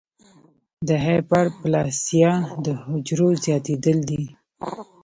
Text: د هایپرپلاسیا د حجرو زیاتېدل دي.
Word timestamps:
د 0.87 0.89
هایپرپلاسیا 1.05 2.31
د 2.65 2.67
حجرو 2.83 3.29
زیاتېدل 3.43 3.97
دي. 4.09 4.23